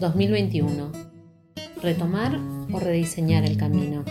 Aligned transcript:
2021. 0.00 0.90
Retomar 1.80 2.38
o 2.72 2.80
rediseñar 2.80 3.44
el 3.44 3.56
camino. 3.56 4.04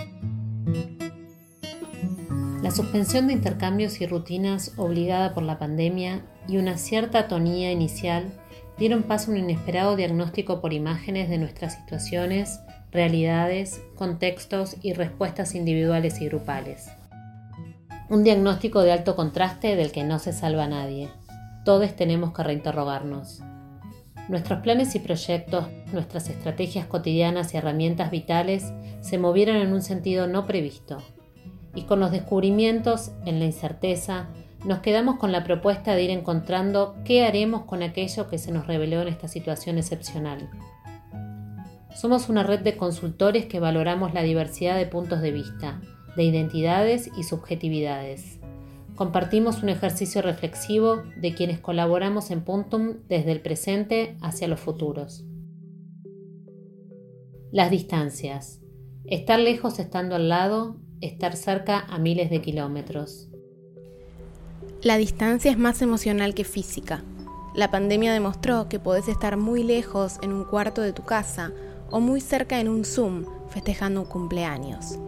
La 2.62 2.72
suspensión 2.72 3.28
de 3.28 3.34
intercambios 3.34 4.00
y 4.00 4.08
rutinas 4.08 4.74
obligada 4.78 5.34
por 5.34 5.44
la 5.44 5.60
pandemia 5.60 6.26
y 6.48 6.58
una 6.58 6.78
cierta 6.78 7.20
atonía 7.20 7.72
inicial 7.72 8.32
dieron 8.78 9.04
paso 9.04 9.30
a 9.30 9.34
un 9.34 9.40
inesperado 9.42 9.98
diagnóstico 9.98 10.62
por 10.62 10.72
imágenes 10.72 11.30
de 11.30 11.38
nuestras 11.38 11.76
situaciones, 11.76 12.62
realidades, 12.92 13.82
contextos 13.96 14.78
y 14.82 14.94
respuestas 14.94 15.54
individuales 15.54 16.22
y 16.22 16.28
grupales. 16.28 16.90
Un 18.10 18.24
diagnóstico 18.24 18.82
de 18.84 18.94
alto 18.94 19.16
contraste 19.18 19.76
del 19.76 19.92
que 19.92 20.06
no 20.06 20.20
se 20.20 20.32
salva 20.32 20.68
nadie. 20.68 21.10
Todos 21.66 21.94
tenemos 21.96 22.34
que 22.34 22.44
reinterrogarnos. 22.44 23.42
Nuestros 24.30 24.60
planes 24.62 24.96
y 24.96 25.00
proyectos, 25.00 25.68
nuestras 25.92 26.30
estrategias 26.30 26.86
cotidianas 26.86 27.54
y 27.54 27.58
herramientas 27.58 28.10
vitales 28.10 28.72
se 29.02 29.18
movieron 29.18 29.58
en 29.58 29.74
un 29.74 29.82
sentido 29.82 30.28
no 30.28 30.48
previsto. 30.48 31.04
Y 31.76 31.84
con 31.84 32.00
los 32.00 32.12
descubrimientos, 32.12 33.12
en 33.26 33.40
la 33.40 33.46
incerteza, 33.46 34.30
nos 34.64 34.80
quedamos 34.80 35.18
con 35.18 35.34
la 35.34 35.44
propuesta 35.44 35.94
de 35.94 36.04
ir 36.04 36.10
encontrando 36.10 36.96
qué 37.04 37.26
haremos 37.26 37.64
con 37.64 37.84
aquello 37.84 38.30
que 38.30 38.38
se 38.38 38.54
nos 38.54 38.66
reveló 38.66 39.02
en 39.02 39.10
esta 39.10 39.28
situación 39.28 39.78
excepcional. 39.78 40.50
Somos 41.94 42.30
una 42.30 42.44
red 42.44 42.62
de 42.62 42.78
consultores 42.78 43.46
que 43.46 43.60
valoramos 43.60 44.14
la 44.14 44.24
diversidad 44.24 44.78
de 44.78 44.86
puntos 44.86 45.22
de 45.22 45.32
vista, 45.32 45.82
de 46.16 46.24
identidades 46.24 47.10
y 47.18 47.24
subjetividades. 47.24 48.40
Compartimos 48.96 49.64
un 49.64 49.70
ejercicio 49.70 50.22
reflexivo 50.22 51.02
de 51.18 51.34
quienes 51.34 51.60
colaboramos 51.60 52.30
en 52.30 52.42
Puntum 52.42 52.98
desde 53.10 53.32
el 53.32 53.42
presente 53.42 54.18
hacia 54.22 54.48
los 54.48 54.60
futuros. 54.60 55.26
Las 57.52 57.72
distancias. 57.72 58.62
Estar 59.06 59.40
lejos 59.40 59.80
estando 59.80 60.16
al 60.16 60.30
lado, 60.30 60.78
estar 61.02 61.36
cerca 61.36 61.80
a 61.80 61.98
miles 61.98 62.30
de 62.30 62.42
kilómetros. 62.42 63.30
La 64.84 64.98
distancia 64.98 65.50
es 65.50 65.58
más 65.58 65.82
emocional 65.82 66.36
que 66.36 66.44
física. 66.44 67.04
La 67.56 67.72
pandemia 67.72 68.14
demostró 68.14 68.70
que 68.70 68.80
podés 68.80 69.08
estar 69.08 69.38
muy 69.38 69.64
lejos 69.64 70.20
en 70.22 70.34
un 70.34 70.44
cuarto 70.44 70.82
de 70.82 70.94
tu 70.94 71.04
casa 71.04 71.52
o 71.90 72.00
muy 72.00 72.22
cerca 72.22 72.60
en 72.60 72.70
un 72.70 72.86
Zoom 72.86 73.26
festejando 73.50 74.02
un 74.02 74.08
cumpleaños. 74.08 75.00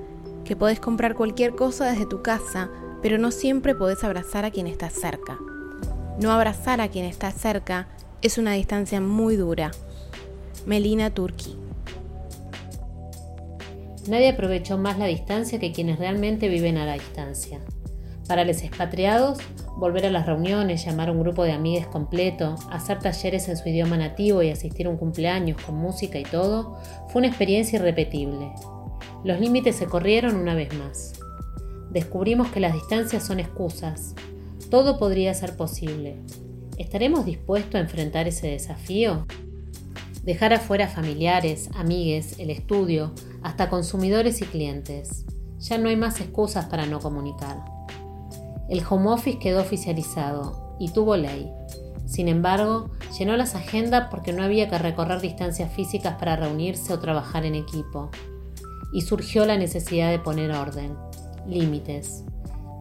Que 0.44 0.56
podés 0.56 0.80
comprar 0.80 1.16
cualquier 1.16 1.56
cosa 1.56 1.92
desde 1.92 2.06
tu 2.06 2.22
casa 2.22 2.70
pero 3.02 3.18
no 3.18 3.32
siempre 3.32 3.76
podés 3.76 4.04
abrazar 4.04 4.46
a 4.46 4.52
quien 4.52 4.68
está 4.68 4.90
cerca. 4.90 5.38
No 6.20 6.32
abrazar 6.32 6.82
a 6.82 6.88
quien 6.88 7.06
está 7.06 7.32
cerca 7.32 7.88
es 8.22 8.38
una 8.38 8.54
distancia 8.54 9.02
muy 9.02 9.36
dura. 9.36 9.72
Melina 10.66 11.10
Turki. 11.10 11.58
Nadie 14.08 14.30
aprovechó 14.30 14.78
más 14.78 14.98
la 14.98 15.08
distancia 15.08 15.60
que 15.60 15.72
quienes 15.72 16.00
realmente 16.00 16.48
viven 16.48 16.78
a 16.78 16.86
la 16.86 16.94
distancia. 16.94 17.60
Para 18.28 18.46
los 18.46 18.62
expatriados, 18.62 19.40
volver 19.78 20.06
a 20.06 20.12
las 20.12 20.26
reuniones, 20.26 20.86
llamar 20.86 21.09
a 21.09 21.12
un 21.12 21.20
grupo 21.20 21.44
de 21.44 21.52
amigues 21.52 21.88
completo, 21.88 22.56
hacer 22.72 23.00
talleres 23.00 23.50
en 23.50 23.58
su 23.58 23.68
idioma 23.70 23.98
nativo 23.98 24.42
y 24.42 24.50
asistir 24.50 24.88
a 24.88 24.90
un 24.90 24.98
cumpleaños 24.98 25.62
con 25.62 25.76
música 25.76 26.18
y 26.18 26.24
todo, 26.24 26.78
fue 27.09 27.20
una 27.20 27.28
experiencia 27.28 27.78
irrepetible. 27.78 28.52
Los 29.24 29.40
límites 29.40 29.76
se 29.76 29.88
corrieron 29.88 30.36
una 30.36 30.56
vez 30.56 30.74
más 30.76 31.14
descubrimos 31.96 32.50
que 32.50 32.60
las 32.60 32.74
distancias 32.74 33.26
son 33.26 33.40
excusas. 33.40 34.16
Todo 34.70 35.00
podría 35.00 35.34
ser 35.34 35.56
posible. 35.56 36.18
¿Estaremos 36.78 37.26
dispuestos 37.26 37.76
a 37.76 37.80
enfrentar 37.80 38.28
ese 38.28 38.48
desafío? 38.48 39.26
Dejar 40.24 40.52
afuera 40.52 40.90
familiares, 40.90 41.70
amigues, 41.74 42.38
el 42.38 42.50
estudio, 42.50 43.14
hasta 43.44 43.70
consumidores 43.70 44.42
y 44.42 44.46
clientes. 44.46 45.24
Ya 45.60 45.78
no 45.78 45.88
hay 45.88 45.96
más 45.96 46.19
excusas 46.19 46.66
para 46.66 46.86
no 46.86 47.00
comunicar. 47.00 47.64
El 48.68 48.84
home 48.90 49.12
office 49.12 49.40
quedó 49.40 49.62
oficializado 49.62 50.75
y 50.81 50.90
tuvo 50.90 51.16
ley. 51.16 51.50
Sin 52.06 52.28
embargo, 52.28 52.92
llenó 53.18 53.38
las 53.38 53.56
agendas 53.56 54.09
porque 54.12 54.34
no 54.34 54.44
había 54.44 54.69
que 54.69 54.78
recorrer 54.78 55.22
distancias 55.22 55.72
físicas 55.72 56.16
para 56.19 56.36
reunirse 56.36 56.92
o 56.92 57.00
trabajar 57.00 57.46
en 57.46 57.56
equipo. 57.56 58.12
Y 58.92 59.03
surgió 59.03 59.46
la 59.46 59.58
necesidad 59.58 60.12
de 60.12 60.19
poner 60.19 60.52
orden 60.52 60.98
límites, 61.47 62.23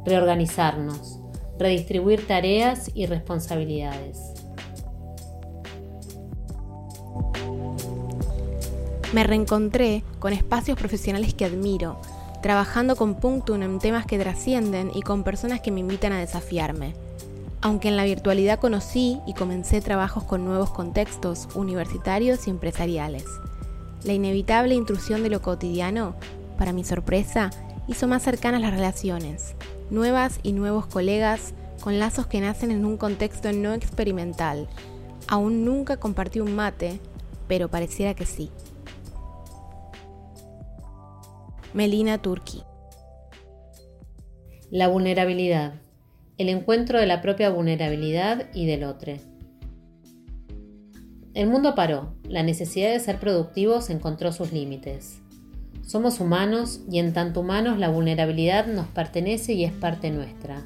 reorganizarnos, 0.04 1.19
redistribuir 1.58 2.26
tareas 2.26 2.91
y 2.94 3.06
responsabilidades. 3.06 4.34
Me 9.12 9.22
reencontré 9.22 10.02
con 10.19 10.32
espacios 10.32 10.76
profesionales 10.76 11.34
que 11.34 11.44
admiro, 11.44 12.00
trabajando 12.42 12.97
con 12.97 13.14
Punctum 13.14 13.62
en 13.62 13.78
temas 13.78 14.06
que 14.06 14.19
trascienden 14.19 14.91
y 14.92 15.02
con 15.02 15.22
personas 15.22 15.60
que 15.60 15.70
me 15.70 15.81
invitan 15.81 16.12
a 16.12 16.19
desafiarme. 16.19 16.94
Aunque 17.60 17.88
en 17.88 17.96
la 17.96 18.04
virtualidad 18.04 18.58
conocí 18.58 19.20
y 19.26 19.32
comencé 19.32 19.81
trabajos 19.81 20.25
con 20.25 20.44
nuevos 20.44 20.70
contextos 20.70 21.48
universitarios 21.54 22.46
y 22.46 22.50
empresariales. 22.50 23.25
La 24.02 24.12
inevitable 24.12 24.75
intrusión 24.75 25.22
de 25.22 25.31
lo 25.31 25.41
cotidiano, 25.41 26.16
para 26.58 26.72
mi 26.72 26.84
sorpresa, 26.84 27.50
hizo 27.89 28.09
más 28.09 28.22
cercanas 28.22 28.61
las 28.61 28.72
relaciones, 28.72 29.55
nuevas 29.91 30.41
y 30.43 30.53
nuevos 30.53 30.87
colegas 30.87 31.55
con 31.81 31.99
lazos 31.99 32.27
que 32.27 32.41
nacen 32.41 32.71
en 32.71 32.84
un 32.84 32.97
contexto 32.97 33.53
no 33.53 33.75
experimental. 33.75 34.69
Aún 35.28 35.65
nunca 35.65 35.99
compartí 35.99 36.41
un 36.41 36.55
mate, 36.55 36.99
pero 37.49 37.69
pareciera 37.69 38.15
que 38.15 38.27
sí. 38.27 38.50
Melina 41.75 42.19
Turki. 42.19 42.62
La 44.71 44.89
vulnerabilidad. 44.89 45.75
El 46.39 46.49
encuentro 46.49 46.99
de 46.99 47.06
la 47.06 47.21
propia 47.21 47.50
vulnerabilidad 47.50 48.47
y 48.55 48.67
del 48.67 48.84
otro. 48.84 49.15
El 51.34 51.49
mundo 51.49 51.75
paró. 51.75 52.15
La 52.28 52.43
necesidad 52.44 52.91
de 52.91 53.00
ser 53.00 53.19
productivos 53.19 53.91
encontró 53.91 54.33
sus 54.33 54.53
límites. 54.53 55.21
Somos 55.87 56.19
humanos 56.19 56.81
y 56.91 56.99
en 56.99 57.12
tanto 57.12 57.41
humanos 57.41 57.78
la 57.78 57.91
vulnerabilidad 57.91 58.67
nos 58.67 58.87
pertenece 58.89 59.53
y 59.53 59.65
es 59.65 59.72
parte 59.72 60.11
nuestra. 60.11 60.62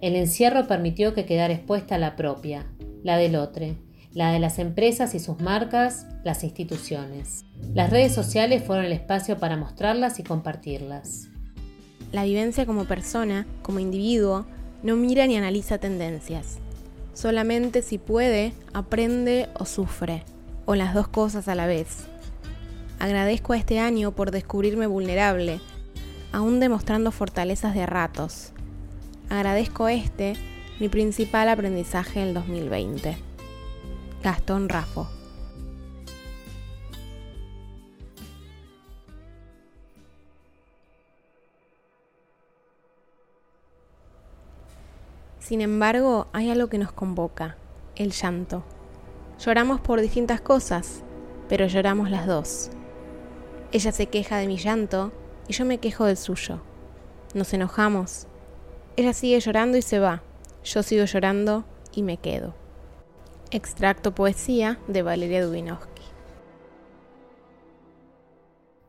El 0.00 0.14
encierro 0.14 0.68
permitió 0.68 1.14
que 1.14 1.26
quedara 1.26 1.52
expuesta 1.52 1.98
la 1.98 2.14
propia, 2.14 2.66
la 3.02 3.16
del 3.16 3.36
otro, 3.36 3.66
la 4.12 4.30
de 4.30 4.38
las 4.38 4.60
empresas 4.60 5.14
y 5.14 5.18
sus 5.18 5.40
marcas, 5.40 6.06
las 6.22 6.44
instituciones. 6.44 7.44
Las 7.74 7.90
redes 7.90 8.14
sociales 8.14 8.62
fueron 8.62 8.84
el 8.84 8.92
espacio 8.92 9.38
para 9.38 9.56
mostrarlas 9.56 10.20
y 10.20 10.22
compartirlas. 10.22 11.28
La 12.12 12.22
vivencia 12.22 12.66
como 12.66 12.84
persona, 12.84 13.46
como 13.62 13.80
individuo, 13.80 14.46
no 14.84 14.94
mira 14.94 15.26
ni 15.26 15.36
analiza 15.36 15.78
tendencias. 15.78 16.58
Solamente 17.14 17.82
si 17.82 17.98
puede, 17.98 18.52
aprende 18.72 19.48
o 19.58 19.64
sufre, 19.64 20.22
o 20.66 20.76
las 20.76 20.94
dos 20.94 21.08
cosas 21.08 21.48
a 21.48 21.56
la 21.56 21.66
vez. 21.66 22.06
Agradezco 23.04 23.52
a 23.52 23.58
este 23.58 23.80
año 23.80 24.12
por 24.12 24.30
descubrirme 24.30 24.86
vulnerable, 24.86 25.60
aún 26.32 26.58
demostrando 26.58 27.12
fortalezas 27.12 27.74
de 27.74 27.84
ratos. 27.84 28.52
Agradezco 29.28 29.88
este, 29.88 30.32
mi 30.80 30.88
principal 30.88 31.50
aprendizaje 31.50 32.20
del 32.20 32.32
2020. 32.32 33.18
Gastón 34.22 34.70
Rafo. 34.70 35.06
Sin 45.40 45.60
embargo, 45.60 46.28
hay 46.32 46.48
algo 46.48 46.68
que 46.68 46.78
nos 46.78 46.92
convoca, 46.92 47.58
el 47.96 48.12
llanto. 48.12 48.64
Lloramos 49.44 49.82
por 49.82 50.00
distintas 50.00 50.40
cosas, 50.40 51.02
pero 51.50 51.66
lloramos 51.66 52.10
las 52.10 52.26
dos. 52.26 52.70
Ella 53.74 53.90
se 53.90 54.06
queja 54.06 54.38
de 54.38 54.46
mi 54.46 54.56
llanto 54.56 55.10
y 55.48 55.52
yo 55.52 55.64
me 55.64 55.78
quejo 55.78 56.04
del 56.04 56.16
suyo. 56.16 56.62
Nos 57.34 57.52
enojamos. 57.54 58.28
Ella 58.96 59.12
sigue 59.12 59.40
llorando 59.40 59.76
y 59.76 59.82
se 59.82 59.98
va. 59.98 60.22
Yo 60.62 60.84
sigo 60.84 61.04
llorando 61.06 61.64
y 61.92 62.04
me 62.04 62.16
quedo. 62.16 62.54
Extracto 63.50 64.14
poesía 64.14 64.78
de 64.86 65.02
Valeria 65.02 65.44
Dubinowski. 65.44 66.04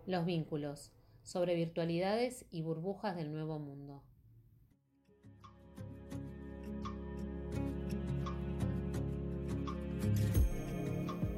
Los 0.06 0.24
vínculos 0.24 0.92
sobre 1.24 1.56
virtualidades 1.56 2.46
y 2.52 2.62
burbujas 2.62 3.16
del 3.16 3.32
nuevo 3.32 3.58
mundo. 3.58 4.04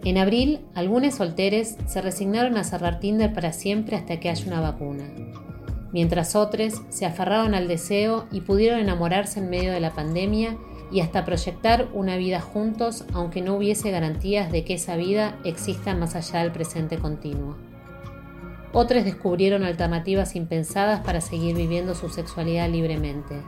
En 0.08 0.18
abril, 0.18 0.62
algunos 0.74 1.16
solteres 1.16 1.76
se 1.86 2.02
resignaron 2.02 2.56
a 2.56 2.64
cerrar 2.64 3.02
Tinder 3.02 3.34
para 3.34 3.52
siempre 3.52 3.98
hasta 3.98 4.22
que 4.22 4.30
haya 4.30 4.48
una 4.48 4.62
vacuna, 4.62 5.04
mientras 5.92 6.34
otros 6.34 6.82
se 6.88 7.06
aferraron 7.06 7.54
al 7.54 7.68
deseo 7.68 8.26
y 8.32 8.40
pudieron 8.40 8.80
enamorarse 8.80 9.42
en 9.42 9.50
medio 9.50 9.74
de 9.74 9.82
la 9.82 9.92
pandemia 9.92 10.56
y 10.94 11.02
hasta 11.02 11.26
proyectar 11.26 11.90
una 11.94 12.16
vida 12.16 12.40
juntos 12.40 13.04
aunque 13.14 13.42
no 13.42 13.56
hubiese 13.56 13.92
garantías 13.92 14.50
de 14.50 14.64
que 14.64 14.76
esa 14.76 14.96
vida 14.96 15.38
exista 15.44 15.94
más 15.94 16.16
allá 16.16 16.40
del 16.40 16.54
presente 16.54 16.98
continuo. 16.98 17.58
Otros 18.72 19.04
descubrieron 19.04 19.66
alternativas 19.66 20.38
impensadas 20.38 21.02
para 21.02 21.20
seguir 21.20 21.54
viviendo 21.54 21.96
su 21.96 22.08
sexualidad 22.08 22.70
libremente. 22.70 23.42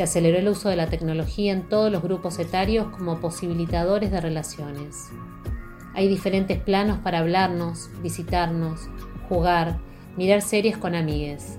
Se 0.00 0.04
aceleró 0.04 0.38
el 0.38 0.48
uso 0.48 0.70
de 0.70 0.76
la 0.76 0.86
tecnología 0.86 1.52
en 1.52 1.68
todos 1.68 1.92
los 1.92 2.02
grupos 2.02 2.38
etarios 2.38 2.86
como 2.86 3.20
posibilitadores 3.20 4.10
de 4.10 4.18
relaciones. 4.18 5.10
Hay 5.92 6.08
diferentes 6.08 6.58
planos 6.58 7.00
para 7.00 7.18
hablarnos, 7.18 7.90
visitarnos, 8.02 8.88
jugar, 9.28 9.76
mirar 10.16 10.40
series 10.40 10.78
con 10.78 10.94
amigues, 10.94 11.58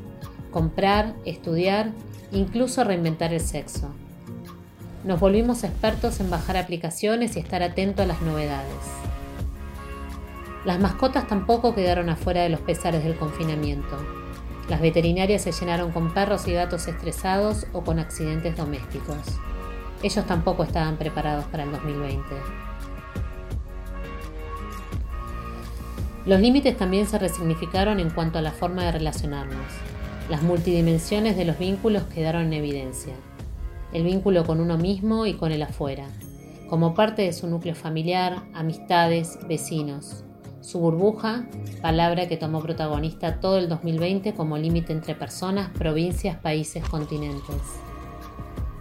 comprar, 0.50 1.14
estudiar, 1.24 1.92
incluso 2.32 2.84
reinventar 2.84 3.32
el 3.32 3.42
sexo. 3.42 3.94
Nos 5.04 5.20
volvimos 5.20 5.64
expertos 5.64 6.20
en 6.20 6.32
bajar 6.32 6.58
aplicaciones 6.58 7.36
y 7.36 7.42
estar 7.42 7.62
atentos 7.62 8.06
a 8.06 8.08
las 8.08 8.24
novedades. 8.24 8.74
Las 10.66 10.80
mascotas 10.80 11.28
tampoco 11.28 11.76
quedaron 11.76 12.10
afuera 12.10 12.42
de 12.42 12.50
los 12.50 12.62
pesares 12.62 13.04
del 13.04 13.18
confinamiento. 13.18 14.21
Las 14.72 14.80
veterinarias 14.80 15.42
se 15.42 15.52
llenaron 15.52 15.92
con 15.92 16.14
perros 16.14 16.48
y 16.48 16.54
gatos 16.54 16.88
estresados 16.88 17.68
o 17.74 17.82
con 17.84 18.00
accidentes 18.00 18.56
domésticos. 18.56 19.18
Ellos 20.02 20.26
tampoco 20.26 20.64
estaban 20.64 20.96
preparados 20.96 21.44
para 21.48 21.64
el 21.64 21.74
2020. 21.74 22.24
Los 26.26 26.40
límites 26.40 26.78
también 26.78 27.06
se 27.06 27.20
resignificaron 27.20 28.00
en 28.00 28.12
cuanto 28.12 28.40
a 28.40 28.42
la 28.42 28.54
forma 28.54 28.86
de 28.86 28.94
relacionarnos. 28.94 29.68
Las 30.30 30.42
multidimensiones 30.42 31.36
de 31.36 31.44
los 31.44 31.60
vínculos 31.60 32.04
quedaron 32.04 32.44
en 32.44 32.54
evidencia. 32.54 33.16
El 33.92 34.06
vínculo 34.06 34.46
con 34.46 34.62
uno 34.62 34.78
mismo 34.78 35.26
y 35.26 35.34
con 35.34 35.52
el 35.52 35.64
afuera, 35.64 36.08
como 36.70 36.94
parte 36.94 37.24
de 37.24 37.34
su 37.34 37.46
núcleo 37.46 37.76
familiar, 37.76 38.42
amistades, 38.54 39.38
vecinos. 39.50 40.24
Su 40.62 40.80
burbuja, 40.80 41.46
palabra 41.82 42.28
que 42.28 42.38
tomó 42.38 42.62
protagonista 42.62 43.40
todo 43.40 43.58
el 43.58 43.68
2020 43.68 44.36
como 44.36 44.60
límite 44.60 44.94
entre 44.94 45.16
personas, 45.16 45.72
provincias, 45.72 46.38
países, 46.38 46.88
continentes. 46.88 47.56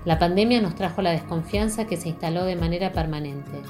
La 0.04 0.18
pandemia 0.18 0.60
nos 0.60 0.74
trajo 0.74 1.00
la 1.00 1.10
desconfianza 1.10 1.86
que 1.86 1.96
se 1.96 2.10
instaló 2.10 2.44
de 2.44 2.56
manera 2.56 2.92
permanente. 2.92 3.62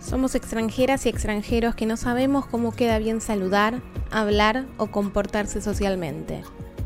Somos 0.00 0.36
extranjeras 0.36 1.04
y 1.04 1.08
extranjeros 1.08 1.74
que 1.74 1.86
no 1.86 1.96
sabemos 1.96 2.46
cómo 2.46 2.70
queda 2.70 2.98
bien 2.98 3.20
saludar, 3.20 3.80
hablar 4.12 4.66
o 4.76 4.86
comportarse 4.86 5.60
socialmente. 5.60 6.42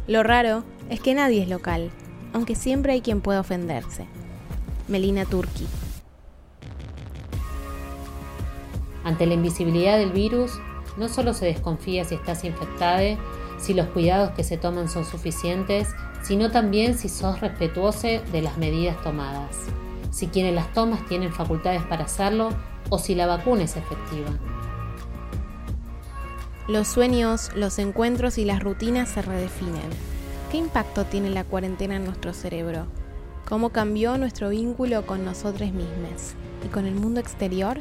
Lo 0.06 0.22
raro 0.22 0.64
es 0.88 1.00
que 1.00 1.14
nadie 1.14 1.42
es 1.42 1.48
local, 1.48 1.90
aunque 2.32 2.54
siempre 2.54 2.94
hay 2.94 3.02
quien 3.02 3.20
pueda 3.20 3.40
ofenderse. 3.40 4.06
Melina 4.88 5.26
Turki. 5.26 5.66
Ante 9.04 9.26
la 9.26 9.34
invisibilidad 9.34 9.98
del 9.98 10.12
virus, 10.12 10.58
no 10.96 11.08
solo 11.08 11.34
se 11.34 11.46
desconfía 11.46 12.04
si 12.04 12.14
estás 12.14 12.44
infectada, 12.44 13.16
si 13.58 13.74
los 13.74 13.86
cuidados 13.88 14.30
que 14.30 14.44
se 14.44 14.56
toman 14.56 14.88
son 14.88 15.04
suficientes, 15.04 15.88
sino 16.22 16.50
también 16.50 16.96
si 16.96 17.08
sos 17.08 17.40
respetuoso 17.40 18.08
de 18.08 18.42
las 18.42 18.56
medidas 18.56 19.00
tomadas, 19.02 19.56
si 20.10 20.28
quienes 20.28 20.54
las 20.54 20.72
tomas 20.72 21.06
tienen 21.06 21.32
facultades 21.32 21.82
para 21.82 22.04
hacerlo 22.04 22.50
o 22.88 22.98
si 22.98 23.14
la 23.14 23.26
vacuna 23.26 23.64
es 23.64 23.76
efectiva. 23.76 24.30
Los 26.66 26.88
sueños, 26.88 27.50
los 27.54 27.78
encuentros 27.78 28.38
y 28.38 28.46
las 28.46 28.62
rutinas 28.62 29.10
se 29.10 29.20
redefinen. 29.20 29.90
¿Qué 30.50 30.56
impacto 30.56 31.04
tiene 31.04 31.28
la 31.28 31.44
cuarentena 31.44 31.96
en 31.96 32.04
nuestro 32.04 32.32
cerebro? 32.32 32.86
¿Cómo 33.46 33.68
cambió 33.68 34.16
nuestro 34.16 34.48
vínculo 34.48 35.04
con 35.04 35.26
nosotros 35.26 35.72
mismos 35.72 36.32
y 36.64 36.68
con 36.68 36.86
el 36.86 36.94
mundo 36.94 37.20
exterior? 37.20 37.80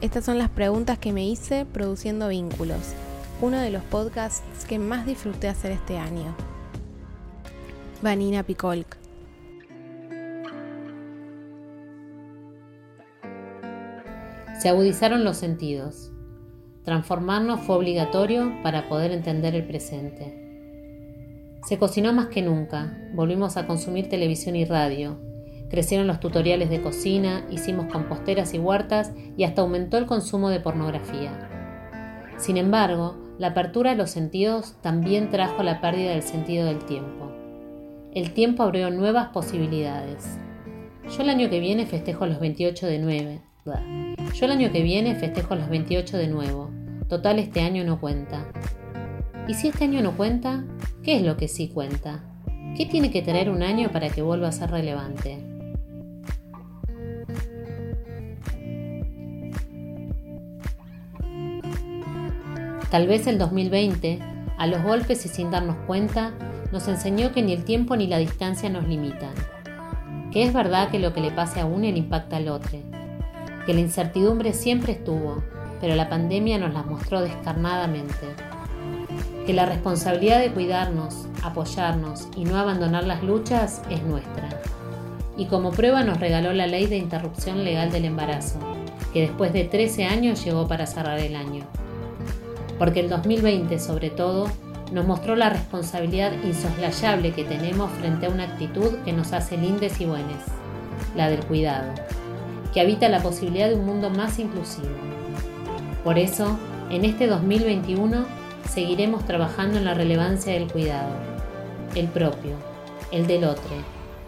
Estas 0.00 0.24
son 0.24 0.38
las 0.38 0.50
preguntas 0.50 0.98
que 0.98 1.12
me 1.12 1.26
hice 1.26 1.64
produciendo 1.64 2.28
Vínculos, 2.28 2.94
uno 3.40 3.58
de 3.58 3.70
los 3.70 3.82
podcasts 3.84 4.64
que 4.68 4.78
más 4.78 5.06
disfruté 5.06 5.48
hacer 5.48 5.72
este 5.72 5.98
año. 5.98 6.34
Vanina 8.02 8.42
Picolk. 8.42 8.98
Se 14.60 14.68
agudizaron 14.68 15.24
los 15.24 15.38
sentidos. 15.38 16.10
Transformarnos 16.84 17.60
fue 17.60 17.76
obligatorio 17.76 18.52
para 18.62 18.88
poder 18.88 19.10
entender 19.10 19.54
el 19.54 19.66
presente. 19.66 20.44
Se 21.66 21.78
cocinó 21.78 22.12
más 22.12 22.26
que 22.26 22.42
nunca, 22.42 22.98
volvimos 23.14 23.56
a 23.56 23.66
consumir 23.66 24.10
televisión 24.10 24.54
y 24.54 24.66
radio, 24.66 25.18
Crecieron 25.70 26.06
los 26.06 26.20
tutoriales 26.20 26.70
de 26.70 26.80
cocina, 26.80 27.44
hicimos 27.50 27.86
composteras 27.92 28.54
y 28.54 28.58
huertas 28.58 29.12
y 29.36 29.44
hasta 29.44 29.62
aumentó 29.62 29.98
el 29.98 30.06
consumo 30.06 30.50
de 30.50 30.60
pornografía. 30.60 31.48
Sin 32.36 32.56
embargo, 32.56 33.16
la 33.38 33.48
apertura 33.48 33.90
de 33.90 33.96
los 33.96 34.10
sentidos 34.10 34.76
también 34.80 35.30
trajo 35.30 35.62
la 35.62 35.80
pérdida 35.80 36.12
del 36.12 36.22
sentido 36.22 36.66
del 36.66 36.84
tiempo. 36.84 37.32
El 38.14 38.32
tiempo 38.32 38.62
abrió 38.62 38.90
nuevas 38.90 39.28
posibilidades. 39.28 40.38
Yo 41.10 41.22
el 41.22 41.30
año 41.30 41.50
que 41.50 41.58
viene 41.58 41.86
festejo 41.86 42.26
los 42.26 42.38
28 42.38 42.86
de 42.86 42.98
9. 42.98 43.40
Yo 44.34 44.46
el 44.46 44.52
año 44.52 44.70
que 44.70 44.82
viene 44.82 45.16
festejo 45.16 45.56
los 45.56 45.68
28 45.68 46.16
de 46.16 46.28
nuevo. 46.28 46.70
Total 47.08 47.38
este 47.38 47.60
año 47.60 47.82
no 47.84 48.00
cuenta. 48.00 48.46
¿Y 49.48 49.54
si 49.54 49.68
este 49.68 49.84
año 49.84 50.00
no 50.02 50.16
cuenta? 50.16 50.64
¿Qué 51.02 51.16
es 51.16 51.22
lo 51.22 51.36
que 51.36 51.48
sí 51.48 51.68
cuenta? 51.68 52.24
¿Qué 52.76 52.86
tiene 52.86 53.10
que 53.10 53.22
tener 53.22 53.50
un 53.50 53.62
año 53.62 53.90
para 53.90 54.10
que 54.10 54.22
vuelva 54.22 54.48
a 54.48 54.52
ser 54.52 54.70
relevante? 54.70 55.53
Tal 62.94 63.08
vez 63.08 63.26
el 63.26 63.38
2020, 63.38 64.20
a 64.56 64.68
los 64.68 64.80
golpes 64.84 65.26
y 65.26 65.28
sin 65.28 65.50
darnos 65.50 65.74
cuenta, 65.84 66.30
nos 66.70 66.86
enseñó 66.86 67.32
que 67.32 67.42
ni 67.42 67.52
el 67.52 67.64
tiempo 67.64 67.96
ni 67.96 68.06
la 68.06 68.18
distancia 68.18 68.70
nos 68.70 68.86
limitan. 68.86 69.34
Que 70.30 70.44
es 70.44 70.52
verdad 70.52 70.90
que 70.90 71.00
lo 71.00 71.12
que 71.12 71.20
le 71.20 71.32
pase 71.32 71.58
a 71.58 71.66
uno 71.66 71.80
le 71.80 71.98
impacta 71.98 72.36
al 72.36 72.46
otro. 72.46 72.78
Que 73.66 73.74
la 73.74 73.80
incertidumbre 73.80 74.52
siempre 74.52 74.92
estuvo, 74.92 75.42
pero 75.80 75.96
la 75.96 76.08
pandemia 76.08 76.56
nos 76.56 76.72
la 76.72 76.84
mostró 76.84 77.20
descarnadamente. 77.20 78.28
Que 79.44 79.54
la 79.54 79.66
responsabilidad 79.66 80.38
de 80.38 80.52
cuidarnos, 80.52 81.26
apoyarnos 81.42 82.28
y 82.36 82.44
no 82.44 82.56
abandonar 82.58 83.08
las 83.08 83.24
luchas 83.24 83.82
es 83.90 84.04
nuestra. 84.04 84.60
Y 85.36 85.46
como 85.46 85.72
prueba 85.72 86.04
nos 86.04 86.20
regaló 86.20 86.52
la 86.52 86.68
ley 86.68 86.86
de 86.86 86.98
interrupción 86.98 87.64
legal 87.64 87.90
del 87.90 88.04
embarazo, 88.04 88.60
que 89.12 89.22
después 89.22 89.52
de 89.52 89.64
13 89.64 90.04
años 90.04 90.44
llegó 90.44 90.68
para 90.68 90.86
cerrar 90.86 91.18
el 91.18 91.34
año 91.34 91.66
porque 92.78 93.00
el 93.00 93.08
2020 93.08 93.78
sobre 93.78 94.10
todo 94.10 94.48
nos 94.92 95.06
mostró 95.06 95.34
la 95.34 95.50
responsabilidad 95.50 96.32
insoslayable 96.44 97.32
que 97.32 97.44
tenemos 97.44 97.90
frente 97.92 98.26
a 98.26 98.30
una 98.30 98.44
actitud 98.44 98.98
que 99.04 99.12
nos 99.12 99.32
hace 99.32 99.56
lindes 99.56 100.00
y 100.00 100.06
buenas, 100.06 100.44
la 101.16 101.28
del 101.30 101.44
cuidado, 101.44 101.92
que 102.72 102.80
habita 102.80 103.08
la 103.08 103.22
posibilidad 103.22 103.68
de 103.68 103.74
un 103.74 103.86
mundo 103.86 104.10
más 104.10 104.38
inclusivo. 104.38 104.88
Por 106.04 106.18
eso, 106.18 106.58
en 106.90 107.04
este 107.04 107.26
2021 107.26 108.26
seguiremos 108.68 109.24
trabajando 109.24 109.78
en 109.78 109.84
la 109.84 109.94
relevancia 109.94 110.52
del 110.52 110.70
cuidado, 110.70 111.14
el 111.94 112.08
propio, 112.08 112.56
el 113.10 113.26
del 113.26 113.44
otro, 113.44 113.74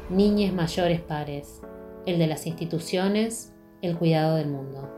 niñes 0.09 0.53
mayores 0.53 1.01
pares, 1.01 1.61
el 2.07 2.19
de 2.19 2.27
las 2.27 2.47
instituciones, 2.47 3.53
el 3.83 3.97
cuidado 3.97 4.37
del 4.37 4.49
mundo. 4.49 4.96